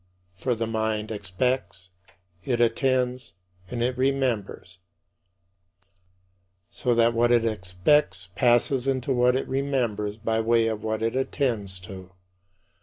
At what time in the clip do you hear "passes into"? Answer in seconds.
8.33-9.13